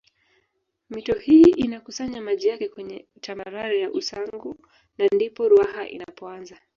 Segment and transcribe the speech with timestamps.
[0.89, 4.55] Mito hii inakusanya maji yake kwenye tambarare ya Usangu
[4.97, 6.57] na ndipo Ruaha inapoanza